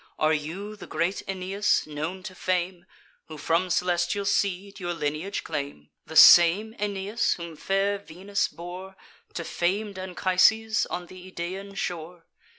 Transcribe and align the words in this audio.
Are 0.17 0.33
you 0.33 0.75
the 0.75 0.87
great 0.87 1.21
Aeneas, 1.27 1.85
known 1.85 2.23
to 2.23 2.33
fame, 2.33 2.87
Who 3.27 3.37
from 3.37 3.69
celestial 3.69 4.25
seed 4.25 4.79
your 4.79 4.95
lineage 4.95 5.43
claim? 5.43 5.91
The 6.07 6.15
same 6.15 6.75
Aeneas 6.79 7.33
whom 7.33 7.55
fair 7.55 7.99
Venus 7.99 8.47
bore 8.47 8.95
To 9.35 9.43
fam'd 9.43 9.99
Anchises 9.99 10.87
on 10.87 11.07
th' 11.07 11.11
Idaean 11.11 11.75
shore? 11.75 12.25